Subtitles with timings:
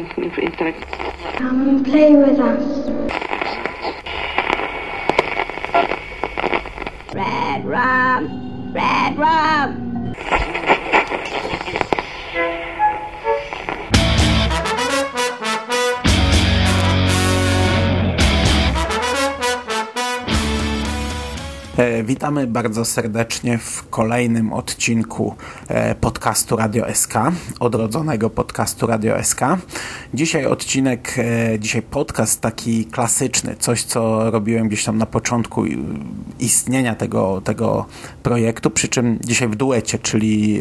[0.00, 0.98] sztucznym intelektem.
[1.38, 2.86] Come and play with us.
[7.14, 8.72] Red rum!
[8.74, 9.91] Red rum!
[22.04, 25.34] Witamy bardzo serdecznie w kolejnym odcinku
[25.68, 27.14] e, podcastu Radio SK,
[27.60, 29.40] odrodzonego podcastu Radio SK.
[30.14, 35.64] Dzisiaj odcinek, e, dzisiaj podcast taki klasyczny, coś co robiłem gdzieś tam na początku
[36.38, 37.86] istnienia tego, tego
[38.22, 40.60] projektu, przy czym dzisiaj w duecie, czyli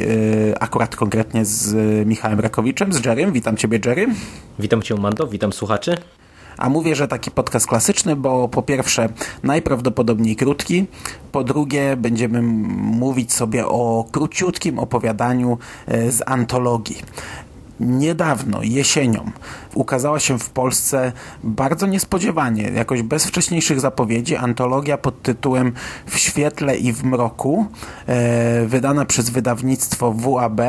[0.59, 1.75] akurat konkretnie z
[2.07, 3.31] Michałem Rakowiczem, z Jerrym.
[3.31, 4.07] Witam Ciebie Jerry.
[4.59, 5.97] Witam Cię Mando, witam słuchaczy.
[6.57, 9.09] A mówię, że taki podcast klasyczny, bo po pierwsze
[9.43, 10.85] najprawdopodobniej krótki,
[11.31, 17.01] po drugie będziemy mówić sobie o króciutkim opowiadaniu e, z antologii.
[17.79, 19.31] Niedawno, jesienią,
[19.73, 21.11] ukazała się w Polsce
[21.43, 25.73] bardzo niespodziewanie, jakoś bez wcześniejszych zapowiedzi, antologia pod tytułem
[26.05, 27.65] W świetle i w mroku,
[28.07, 30.61] e, wydana przez wydawnictwo WAB.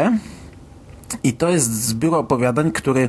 [1.25, 3.09] I to jest zbiór opowiadań, który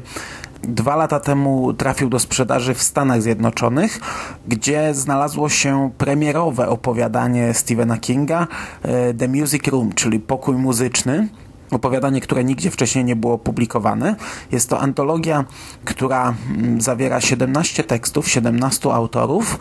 [0.64, 4.00] dwa lata temu trafił do sprzedaży w Stanach Zjednoczonych,
[4.48, 8.48] gdzie znalazło się premierowe opowiadanie Stephena Kinga
[8.82, 11.28] e, The Music Room, czyli pokój muzyczny
[11.72, 14.16] opowiadanie, które nigdzie wcześniej nie było publikowane.
[14.52, 15.46] Jest to antologia,
[15.86, 19.60] która mm, zawiera 17 tekstów, 17 autorów,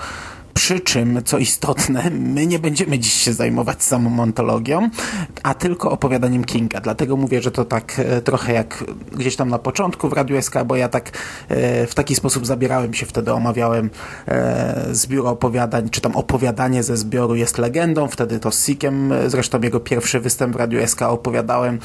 [0.54, 4.90] przy czym, co istotne, my nie będziemy dziś się zajmować samą ontologią,
[5.42, 6.80] a tylko opowiadaniem Kinga.
[6.80, 10.54] Dlatego mówię, że to tak e, trochę jak gdzieś tam na początku w Radiu SK,
[10.66, 11.10] bo ja tak
[11.48, 13.90] e, w taki sposób zabierałem się wtedy, omawiałem
[14.28, 19.60] e, zbiór opowiadań, czy tam opowiadanie ze zbioru jest legendą, wtedy to z Sikiem, zresztą
[19.60, 21.78] jego pierwszy występ w Radiu SK opowiadałem,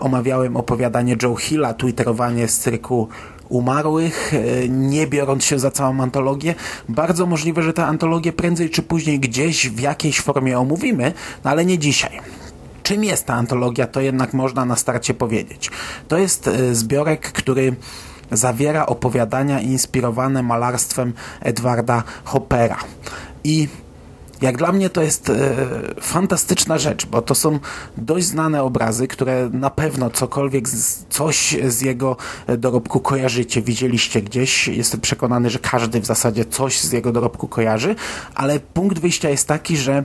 [0.00, 3.08] omawiałem opowiadanie Joe Hilla, twitterowanie z cyrku
[3.48, 6.54] umarłych, e, nie biorąc się za całą antologię.
[6.88, 11.12] Bardzo możliwe, że tę antologię prędzej czy później gdzieś w jakiejś formie omówimy,
[11.44, 12.20] no ale nie dzisiaj.
[12.82, 15.70] Czym jest ta antologia, to jednak można na starcie powiedzieć.
[16.08, 17.76] To jest e, zbiorek, który
[18.30, 22.78] zawiera opowiadania inspirowane malarstwem Edwarda Hoppera.
[23.44, 23.68] I
[24.42, 25.56] jak dla mnie to jest e,
[26.00, 27.58] fantastyczna rzecz, bo to są
[27.96, 30.68] dość znane obrazy, które na pewno cokolwiek,
[31.08, 32.16] coś z jego
[32.58, 34.68] dorobku kojarzycie, widzieliście gdzieś.
[34.68, 37.94] Jestem przekonany, że każdy w zasadzie coś z jego dorobku kojarzy,
[38.34, 40.04] ale punkt wyjścia jest taki, że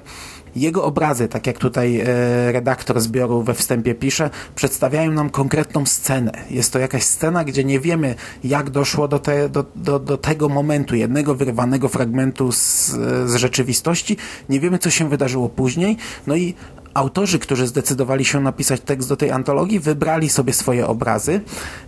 [0.55, 2.05] jego obrazy, tak jak tutaj e,
[2.51, 6.31] redaktor zbioru we wstępie pisze, przedstawiają nam konkretną scenę.
[6.49, 10.49] Jest to jakaś scena, gdzie nie wiemy, jak doszło do, te, do, do, do tego
[10.49, 12.89] momentu, jednego wyrwanego fragmentu z,
[13.25, 14.17] z rzeczywistości.
[14.49, 15.97] Nie wiemy, co się wydarzyło później.
[16.27, 16.53] No i
[16.93, 21.41] autorzy, którzy zdecydowali się napisać tekst do tej antologii, wybrali sobie swoje obrazy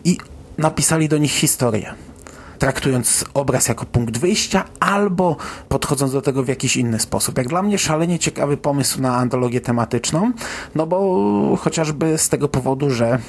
[0.04, 0.18] i
[0.58, 1.96] napisali do nich historię
[2.60, 5.36] traktując obraz jako punkt wyjścia, albo
[5.70, 7.38] podchodząc do tego w jakiś inny sposób.
[7.38, 10.32] Jak dla mnie szalenie ciekawy pomysł na antologię tematyczną,
[10.76, 13.20] no bo chociażby z tego powodu, że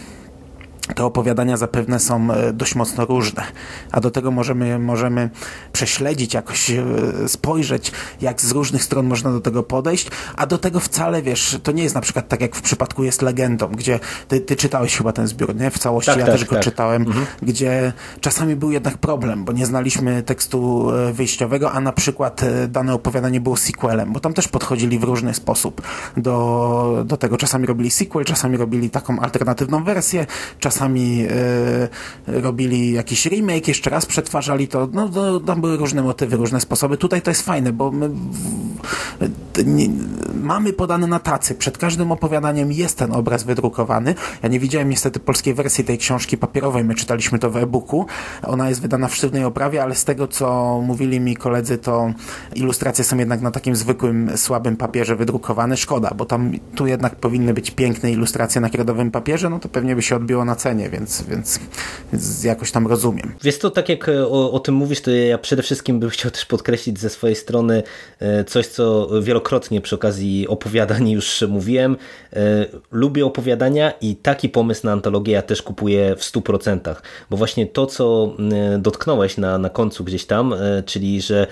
[0.94, 3.42] te opowiadania zapewne są e, dość mocno różne,
[3.92, 5.30] a do tego możemy, możemy
[5.72, 6.84] prześledzić, jakoś e,
[7.26, 11.72] spojrzeć, jak z różnych stron można do tego podejść, a do tego wcale, wiesz, to
[11.72, 15.12] nie jest na przykład tak jak w przypadku jest legendą, gdzie ty, ty czytałeś chyba
[15.12, 15.70] ten zbiór, nie?
[15.70, 16.64] W całości, tak, ja tak, też go tak.
[16.64, 17.26] czytałem, mhm.
[17.42, 22.94] gdzie czasami był jednak problem, bo nie znaliśmy tekstu e, wyjściowego, a na przykład dane
[22.94, 25.82] opowiadanie było sequelem, bo tam też podchodzili w różny sposób
[26.16, 27.36] do, do tego.
[27.36, 30.26] Czasami robili sequel, czasami robili taką alternatywną wersję,
[30.58, 31.26] czasami czasami
[32.28, 36.60] y, robili jakiś remake, jeszcze raz przetwarzali to, no, no tam były różne motywy, różne
[36.60, 36.96] sposoby.
[36.96, 38.10] Tutaj to jest fajne, bo my
[39.64, 39.88] nie,
[40.42, 41.54] mamy podane na tacy.
[41.54, 44.14] Przed każdym opowiadaniem jest ten obraz wydrukowany.
[44.42, 48.06] Ja nie widziałem niestety polskiej wersji tej książki papierowej, my czytaliśmy to w e-booku.
[48.42, 52.12] Ona jest wydana w sztywnej oprawie, ale z tego, co mówili mi koledzy, to
[52.54, 55.76] ilustracje są jednak na takim zwykłym, słabym papierze wydrukowane.
[55.76, 59.96] Szkoda, bo tam tu jednak powinny być piękne ilustracje na kredowym papierze, no to pewnie
[59.96, 61.60] by się odbiło na więc, więc,
[62.12, 63.34] więc jakoś tam rozumiem.
[63.42, 66.30] Wiesz to, tak jak e, o, o, tym mówisz, to ja przede wszystkim bym chciał
[66.30, 67.82] też podkreślić ze swojej strony
[68.18, 71.96] e, coś, co wielokrotnie przy okazji opowiadań już mówiłem.
[72.32, 76.94] E, lubię opowiadania i taki pomysł na antologię ja też kupuję w 100%,
[77.30, 78.36] bo właśnie to, co
[78.78, 80.54] dotknąłeś na, na końcu gdzieś tam,
[80.86, 81.46] czyli że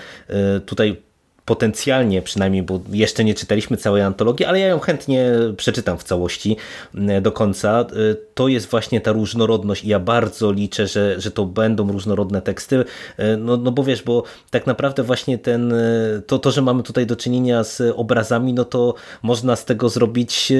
[0.65, 1.04] tutaj
[1.45, 6.57] potencjalnie przynajmniej, bo jeszcze nie czytaliśmy całej antologii, ale ja ją chętnie przeczytam w całości
[7.21, 7.85] do końca.
[8.33, 12.85] To jest właśnie ta różnorodność i ja bardzo liczę, że, że to będą różnorodne teksty,
[13.37, 15.73] no, no bo wiesz, bo tak naprawdę właśnie ten,
[16.27, 18.93] to, to, że mamy tutaj do czynienia z obrazami, no to
[19.23, 20.53] można z tego zrobić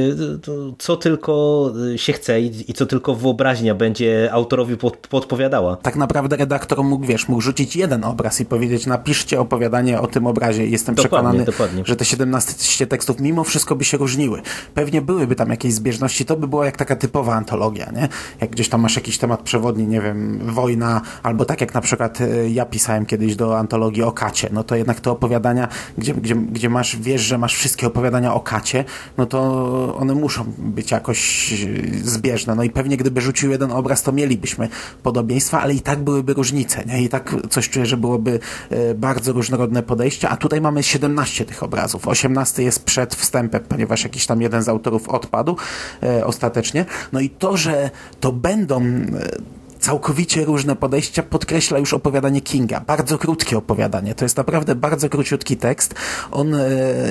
[0.77, 5.75] co tylko się chce i, i co tylko wyobraźnia będzie autorowi pod, podpowiadała.
[5.75, 10.27] Tak naprawdę redaktor mógł, wiesz, mógł rzucić jeden obraz i powiedzieć, napiszcie opowiadanie o tym
[10.27, 10.74] obrazie.
[10.75, 11.83] Jestem dokładnie, przekonany, dokładnie.
[11.85, 14.41] że te 17 tekstów mimo wszystko by się różniły.
[14.73, 16.25] Pewnie byłyby tam jakieś zbieżności.
[16.25, 18.09] To by była jak taka typowa antologia, nie?
[18.41, 22.21] Jak gdzieś tam masz jakiś temat przewodni, nie wiem, wojna, albo tak jak na przykład
[22.21, 25.67] e, ja pisałem kiedyś do antologii o kacie, no to jednak te opowiadania,
[25.97, 28.85] gdzie, gdzie, gdzie masz, wiesz, że masz wszystkie opowiadania o kacie,
[29.17, 31.53] no to one muszą być jakoś
[32.03, 32.55] zbieżne.
[32.55, 34.69] No i pewnie gdyby rzucił jeden obraz, to mielibyśmy
[35.03, 37.03] podobieństwa, ale i tak byłyby różnice, nie?
[37.03, 38.39] I tak coś czuję, że byłoby
[38.69, 42.07] e, bardzo różnorodne podejście, a tutaj mamy 17 tych obrazów.
[42.07, 45.57] 18 jest przed wstępem, ponieważ jakiś tam jeden z autorów odpadł
[46.03, 46.85] e, ostatecznie.
[47.13, 47.89] No i to, że
[48.19, 48.85] to będą e,
[49.85, 52.79] całkowicie różne podejścia podkreśla już opowiadanie Kinga.
[52.79, 54.15] Bardzo krótkie opowiadanie.
[54.15, 55.95] To jest naprawdę bardzo króciutki tekst.
[56.31, 56.59] On e,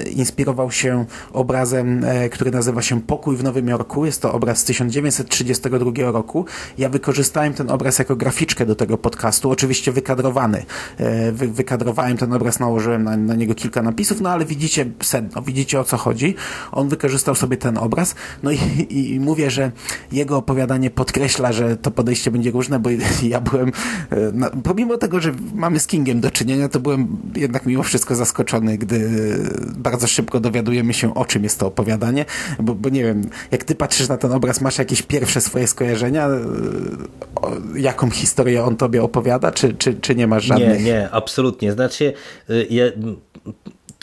[0.02, 4.06] inspirował się obrazem, e, który nazywa się Pokój w Nowym Jorku.
[4.06, 6.46] Jest to obraz z 1932 roku.
[6.78, 9.50] Ja wykorzystałem ten obraz jako graficzkę do tego podcastu.
[9.50, 10.64] Oczywiście wykadrowany.
[10.98, 15.42] E, wy, wykadrowałem ten obraz, nałożyłem na, na niego kilka napisów, no ale widzicie sedno,
[15.42, 16.34] widzicie o co chodzi.
[16.72, 18.14] On wykorzystał sobie ten obraz.
[18.42, 18.58] No i,
[18.90, 19.72] i, i mówię, że
[20.12, 22.90] jego opowiadanie podkreśla, że to podejście będzie różne różne, bo
[23.22, 23.72] ja byłem,
[24.32, 28.78] no, pomimo tego, że mamy z Kingiem do czynienia, to byłem jednak mimo wszystko zaskoczony,
[28.78, 29.10] gdy
[29.76, 32.24] bardzo szybko dowiadujemy się, o czym jest to opowiadanie,
[32.60, 36.28] bo, bo nie wiem, jak ty patrzysz na ten obraz, masz jakieś pierwsze swoje skojarzenia,
[36.28, 36.40] e,
[37.76, 40.78] jaką historię on tobie opowiada, czy, czy, czy nie masz żadnych?
[40.78, 41.72] Nie, nie, absolutnie.
[41.72, 42.12] Znaczy,
[42.70, 42.84] ja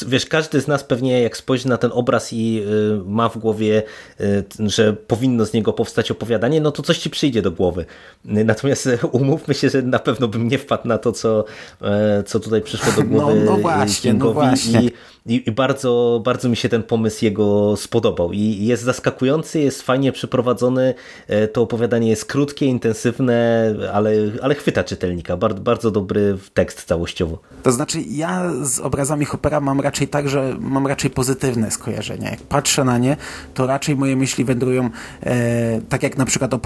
[0.08, 3.84] wiesz, każdy z nas pewnie jak spojrzy na ten obraz i y, ma w głowie,
[4.22, 7.86] y, że powinno z niego powstać opowiadanie, no to coś ci przyjdzie do głowy.
[8.26, 11.46] Natomiast umówmy się, że na pewno bym nie wpadł na to, co,
[11.82, 14.82] e, co tutaj przyszło do głowy no, no właśnie, no właśnie.
[14.82, 14.92] I,
[15.26, 18.32] i, I, bardzo, bardzo mi się ten pomysł jego spodobał.
[18.32, 20.94] I jest zaskakujący, jest fajnie przeprowadzony.
[21.28, 24.12] E, to opowiadanie jest krótkie, intensywne, ale,
[24.42, 25.38] ale chwyta czytelnika.
[25.38, 27.40] Bardzo, bardzo dobry tekst całościowo.
[27.64, 32.32] To znaczy, ja z obrazami Hoopera mam raczej tak, że mam raczej pozytywne skojarzenia.
[32.32, 33.18] Jak patrzę na nie,
[33.54, 34.90] to raczej moje myśli wędrują,
[35.24, 36.58] e, tak jak na przykład e,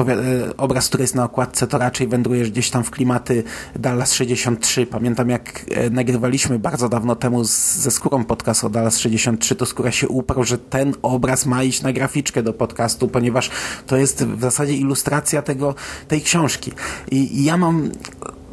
[0.58, 3.44] obraz, który jest na okładce, to raczej wędrujesz gdzieś tam w klimaty
[3.76, 4.86] Dallas 63.
[4.86, 9.56] Pamiętam, jak e, nagrywaliśmy bardzo dawno temu z, ze skórą pod podcast o Dallas 63,
[9.56, 13.50] to skóra się uparł, że ten obraz ma iść na graficzkę do podcastu, ponieważ
[13.88, 15.76] to jest w zasadzie ilustracja tego,
[16.08, 16.72] tej książki.
[17.12, 17.92] I, i ja mam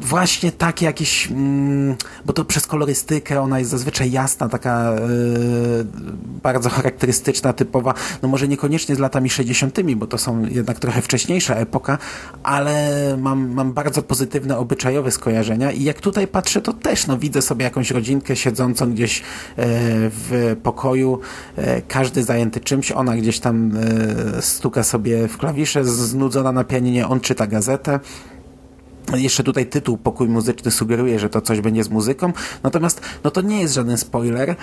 [0.01, 1.95] właśnie takie jakieś, mm,
[2.25, 5.85] bo to przez kolorystykę ona jest zazwyczaj jasna, taka yy,
[6.43, 11.55] bardzo charakterystyczna, typowa, no może niekoniecznie z latami 60., bo to są jednak trochę wcześniejsza
[11.55, 11.97] epoka,
[12.43, 17.41] ale mam, mam bardzo pozytywne, obyczajowe skojarzenia i jak tutaj patrzę, to też no widzę
[17.41, 19.23] sobie jakąś rodzinkę siedzącą gdzieś yy,
[20.09, 21.19] w pokoju,
[21.57, 23.71] yy, każdy zajęty czymś, ona gdzieś tam
[24.39, 27.99] stuka sobie w klawisze, znudzona na pianinie, on czyta gazetę,
[29.15, 32.33] jeszcze tutaj tytuł Pokój Muzyczny sugeruje, że to coś będzie z muzyką,
[32.63, 34.49] natomiast no to nie jest żaden spoiler.
[34.49, 34.55] E,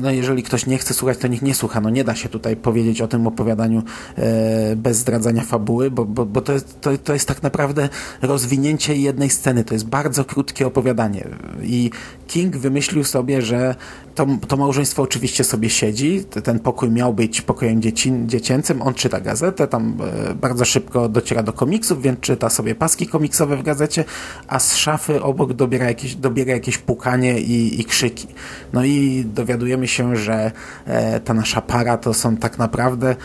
[0.00, 1.80] no jeżeli ktoś nie chce słuchać, to niech nie słucha.
[1.80, 3.82] No nie da się tutaj powiedzieć o tym opowiadaniu
[4.16, 7.88] e, bez zdradzania fabuły, bo, bo, bo to, jest, to, to jest tak naprawdę
[8.22, 9.64] rozwinięcie jednej sceny.
[9.64, 11.28] To jest bardzo krótkie opowiadanie.
[11.62, 11.90] I
[12.26, 13.74] King wymyślił sobie, że
[14.18, 19.20] to, to małżeństwo oczywiście sobie siedzi, ten pokój miał być pokojem dzieci, dziecięcym, on czyta
[19.20, 19.96] gazetę, tam
[20.30, 24.04] e, bardzo szybko dociera do komiksów, więc czyta sobie paski komiksowe w gazecie,
[24.48, 28.26] a z szafy obok dobiera jakieś, dobiera jakieś pukanie i, i krzyki.
[28.72, 30.52] No i dowiadujemy się, że
[30.86, 33.16] e, ta nasza para to są tak naprawdę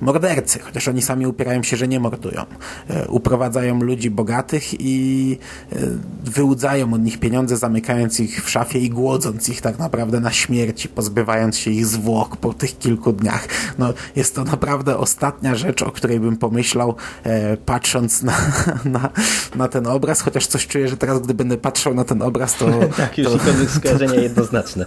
[0.00, 2.44] mordercy, chociaż oni sami upierają się, że nie mordują.
[2.88, 5.38] E, uprowadzają ludzi bogatych i
[5.72, 5.76] e,
[6.24, 10.88] wyłudzają od nich pieniądze, zamykając ich w szafie i głodząc ich tak naprawdę na śmierci,
[10.88, 13.48] pozbywając się ich zwłok po tych kilku dniach.
[13.78, 18.36] No, jest to naprawdę ostatnia rzecz, o której bym pomyślał, e, patrząc na,
[18.84, 19.10] na,
[19.54, 22.66] na ten obraz, chociaż coś czuję, że teraz, gdy będę patrzył na ten obraz, to...
[22.96, 23.38] tak, już to,
[23.68, 24.84] skojarzenia jednoznaczne.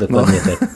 [0.00, 0.52] Dokładnie no.
[0.56, 0.70] tak.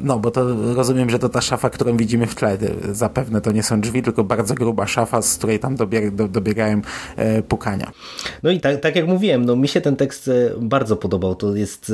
[0.00, 2.58] No, bo to rozumiem, że to ta szafa, którą widzimy w tle.
[2.92, 6.80] Zapewne to nie są drzwi, tylko bardzo gruba szafa, z której tam dobieg do, dobiegają
[7.48, 7.92] pukania.
[8.42, 11.34] No i tak, tak jak mówiłem, no mi się ten tekst bardzo podobał.
[11.34, 11.92] To jest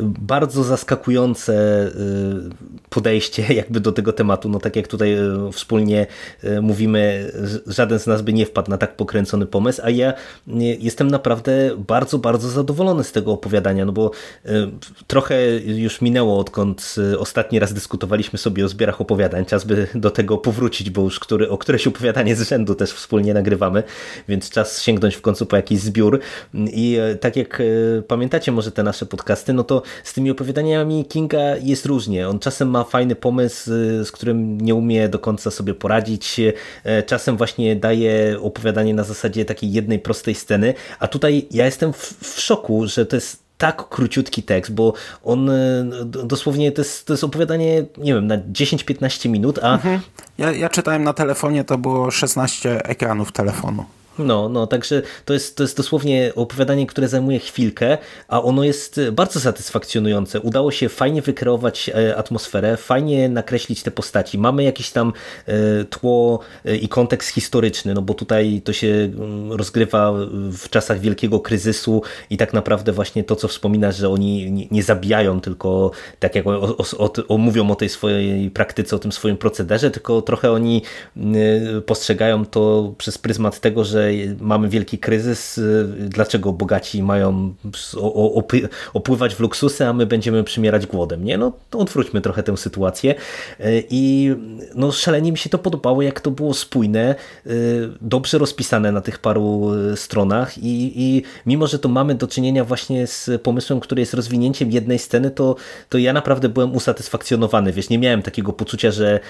[0.00, 1.90] bardzo zaskakujące
[2.90, 4.48] podejście jakby do tego tematu.
[4.48, 5.16] No tak jak tutaj
[5.52, 6.06] wspólnie
[6.62, 7.32] mówimy,
[7.66, 10.12] żaden z nas by nie wpadł na tak pokręcony pomysł, a ja
[10.78, 14.10] jestem naprawdę bardzo, bardzo zadowolony z tego opowiadania, no bo
[15.06, 19.44] trochę już minęło odkąd ostatni raz dyskutowaliśmy sobie o zbiorach opowiadań.
[19.44, 23.34] Czas by do tego powrócić, bo już który, o któreś opowiadanie z rzędu też wspólnie
[23.34, 23.82] nagrywamy,
[24.28, 26.20] więc czas sięgnąć w końcu po jakiś zbiór.
[26.54, 27.62] I tak jak
[28.08, 32.28] pamiętacie może te nasze podcasty, no to z tymi opowiadaniami Kinga jest różnie.
[32.28, 33.70] On czasem ma fajny pomysł,
[34.04, 36.40] z którym nie umie do końca sobie poradzić.
[37.06, 42.18] Czasem właśnie daje opowiadanie na zasadzie takiej jednej prostej sceny, a tutaj ja jestem w,
[42.22, 44.92] w szoku, że to jest tak króciutki tekst, bo
[45.24, 45.50] on
[46.04, 49.74] dosłownie to jest, to jest opowiadanie, nie wiem, na 10-15 minut, a...
[49.74, 50.00] Mhm.
[50.38, 53.84] Ja, ja czytałem na telefonie, to było 16 ekranów telefonu.
[54.18, 57.98] No, no, także to jest, to jest dosłownie opowiadanie, które zajmuje chwilkę,
[58.28, 60.40] a ono jest bardzo satysfakcjonujące.
[60.40, 64.38] Udało się fajnie wykreować e, atmosferę, fajnie nakreślić te postaci.
[64.38, 65.12] Mamy jakieś tam
[65.46, 70.12] e, tło e, i kontekst historyczny, no bo tutaj to się mm, rozgrywa
[70.52, 75.40] w czasach wielkiego kryzysu i tak naprawdę właśnie to, co wspominasz, że oni nie zabijają,
[75.40, 79.90] tylko tak jak o, o, o, mówią o tej swojej praktyce, o tym swoim procederze,
[79.90, 80.82] tylko trochę oni
[81.86, 84.07] postrzegają to przez pryzmat tego, że
[84.40, 87.54] mamy wielki kryzys, y, dlaczego bogaci mają
[88.94, 91.38] opływać w luksusy, a my będziemy przymierać głodem, nie?
[91.38, 93.14] No odwróćmy trochę tę sytuację
[93.60, 94.34] y, i
[94.74, 97.14] no szalenie mi się to podobało, jak to było spójne,
[97.46, 102.64] y, dobrze rozpisane na tych paru stronach i, i mimo, że to mamy do czynienia
[102.64, 105.56] właśnie z pomysłem, który jest rozwinięciem jednej sceny, to,
[105.88, 109.20] to ja naprawdę byłem usatysfakcjonowany, wiesz, nie miałem takiego poczucia, że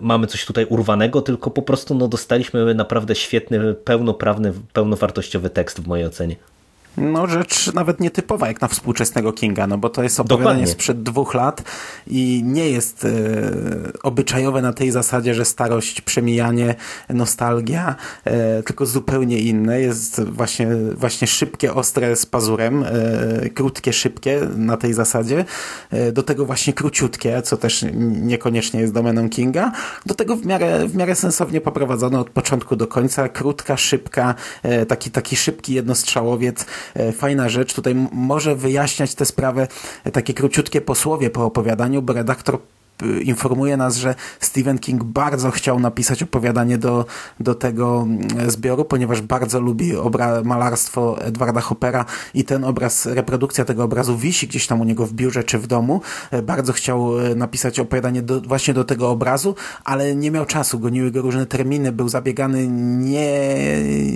[0.00, 4.14] mamy coś tutaj urwanego, tylko po prostu no, dostaliśmy naprawdę świetny, pełno
[4.72, 6.36] pełnowartościowy tekst w mojej ocenie.
[6.96, 10.66] No rzecz nawet nietypowa jak na współczesnego Kinga, no bo to jest opowiadanie Dokładnie.
[10.66, 11.62] sprzed dwóch lat
[12.06, 13.10] i nie jest e,
[14.02, 16.74] obyczajowe na tej zasadzie, że starość, przemijanie,
[17.08, 19.80] nostalgia, e, tylko zupełnie inne.
[19.80, 25.44] Jest właśnie, właśnie szybkie, ostre z pazurem, e, krótkie, szybkie na tej zasadzie.
[26.12, 27.84] Do tego właśnie króciutkie, co też
[28.22, 29.72] niekoniecznie jest domeną Kinga.
[30.06, 33.28] Do tego w miarę, w miarę sensownie poprowadzone od początku do końca.
[33.28, 34.34] Krótka, szybka,
[34.88, 36.66] taki, taki szybki jednostrzałowiec
[37.12, 37.74] fajna rzecz.
[37.74, 39.68] Tutaj może wyjaśniać tę sprawę
[40.04, 42.58] e, takie króciutkie posłowie po opowiadaniu, bo redaktor
[43.22, 47.06] informuje nas, że Stephen King bardzo chciał napisać opowiadanie do,
[47.40, 52.04] do tego mm, zbioru, ponieważ bardzo lubi obra malarstwo Edwarda Hoppera
[52.34, 55.66] i ten obraz, reprodukcja tego obrazu wisi gdzieś tam u niego w biurze czy w
[55.66, 56.00] domu.
[56.30, 59.54] E, bardzo chciał e, napisać opowiadanie do, właśnie do tego obrazu,
[59.84, 63.56] ale nie miał czasu, goniły go różne terminy, był zabiegany, nie,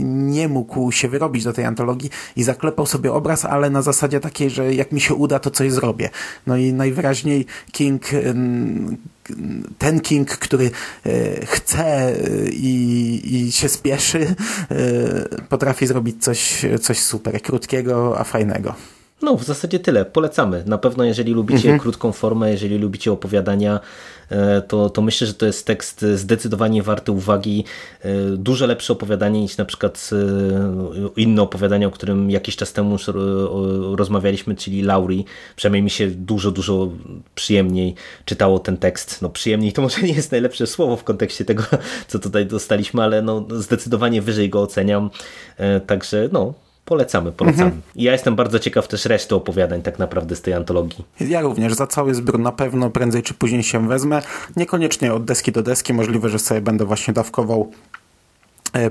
[0.02, 4.50] nie mógł się wyrobić do tej antologii i zaklepał sobie obraz, ale na zasadzie takiej,
[4.50, 6.10] że jak mi się uda, to coś zrobię.
[6.46, 8.02] No i najwyraźniej King
[9.78, 10.70] ten King, który
[11.06, 12.14] e, chce e,
[12.48, 14.34] i, i się spieszy,
[14.70, 18.74] e, potrafi zrobić coś, coś super, krótkiego, a fajnego.
[19.22, 20.04] No, w zasadzie tyle.
[20.04, 20.64] Polecamy.
[20.66, 21.78] Na pewno, jeżeli lubicie mhm.
[21.78, 23.80] krótką formę, jeżeli lubicie opowiadania,
[24.68, 27.64] to, to myślę, że to jest tekst zdecydowanie warty uwagi.
[28.00, 32.92] E, dużo lepsze opowiadanie niż na przykład e, inne opowiadanie, o którym jakiś czas temu
[32.92, 33.10] już
[33.96, 35.24] rozmawialiśmy, czyli Lauri.
[35.56, 36.88] Przynajmniej mi się dużo, dużo
[37.34, 39.22] przyjemniej czytało ten tekst.
[39.22, 41.64] No przyjemniej to może nie jest najlepsze słowo w kontekście tego,
[42.08, 45.10] co tutaj dostaliśmy, ale no, zdecydowanie wyżej go oceniam.
[45.86, 47.64] Także no, Polecamy, polecamy.
[47.64, 47.82] Mhm.
[47.96, 51.04] ja jestem bardzo ciekaw też reszty opowiadań tak naprawdę z tej antologii.
[51.20, 54.22] Ja również, za cały zbiór na pewno prędzej czy później się wezmę.
[54.56, 57.72] Niekoniecznie od deski do deski, możliwe, że sobie będę właśnie dawkował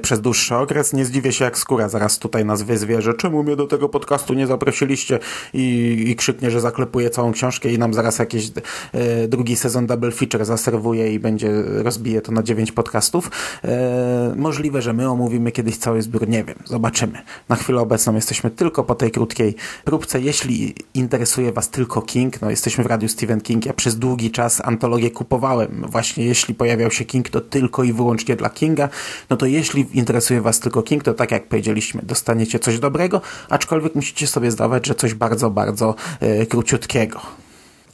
[0.01, 0.93] przez dłuższy okres.
[0.93, 4.33] Nie zdziwię się, jak skóra zaraz tutaj nas wyzwie, że czemu mnie do tego podcastu
[4.33, 5.19] nie zaprosiliście
[5.53, 8.51] i, i krzyknie, że zaklepuje całą książkę i nam zaraz jakiś
[8.93, 13.31] e, drugi sezon double feature zaserwuje i będzie rozbije to na dziewięć podcastów.
[13.63, 17.21] E, możliwe, że my omówimy kiedyś cały zbiór, nie wiem, zobaczymy.
[17.49, 20.21] Na chwilę obecną jesteśmy tylko po tej krótkiej próbce.
[20.21, 24.61] Jeśli interesuje Was tylko King, no jesteśmy w Radiu Stephen King, ja przez długi czas
[24.65, 25.85] antologię kupowałem.
[25.89, 28.89] Właśnie jeśli pojawiał się King, to tylko i wyłącznie dla Kinga.
[29.29, 33.21] No to jeśli jeśli interesuje Was tylko King, to tak jak powiedzieliśmy, dostaniecie coś dobrego,
[33.49, 37.21] aczkolwiek musicie sobie zdawać, że coś bardzo, bardzo e, króciutkiego.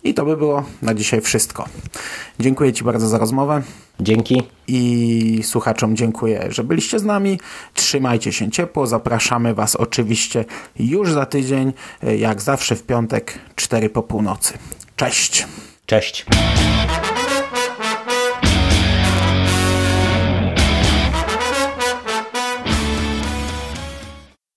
[0.03, 1.65] I to by było na dzisiaj wszystko.
[2.39, 3.61] Dziękuję Ci bardzo za rozmowę.
[3.99, 4.43] Dzięki.
[4.67, 7.39] I słuchaczom dziękuję, że byliście z nami.
[7.73, 8.87] Trzymajcie się ciepło.
[8.87, 10.45] Zapraszamy Was oczywiście
[10.79, 14.53] już za tydzień, e, jak zawsze w piątek, 4 po północy.
[14.95, 15.47] Cześć.
[15.85, 16.25] Cześć.